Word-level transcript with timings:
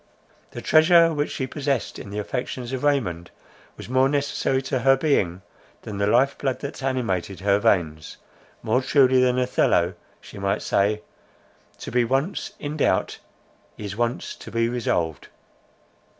The 0.49 0.63
treasure 0.63 1.13
which 1.13 1.29
she 1.29 1.45
possessed 1.45 1.99
in 1.99 2.09
the 2.09 2.17
affections 2.17 2.73
of 2.73 2.83
Raymond, 2.83 3.29
was 3.77 3.87
more 3.87 4.09
necessary 4.09 4.59
to 4.63 4.79
her 4.79 4.97
being, 4.97 5.43
than 5.83 5.99
the 5.99 6.07
life 6.07 6.39
blood 6.39 6.59
that 6.61 6.81
animated 6.81 7.41
her 7.41 7.59
veins—more 7.59 8.81
truly 8.81 9.21
than 9.21 9.37
Othello 9.37 9.93
she 10.19 10.39
might 10.39 10.63
say, 10.63 11.03
To 11.77 11.91
be 11.91 12.03
once 12.03 12.53
in 12.57 12.77
doubt, 12.77 13.19
Is—once 13.77 14.33
to 14.37 14.49
be 14.49 14.67
resolved. 14.67 15.27